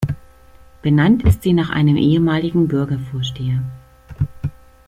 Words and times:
Benannt 0.81 1.21
ist 1.25 1.43
sie 1.43 1.53
nach 1.53 1.69
einem 1.69 1.95
ehemaligen 1.95 2.67
Bürgervorsteher. 2.67 3.61